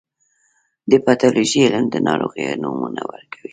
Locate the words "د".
0.91-0.93, 1.91-1.95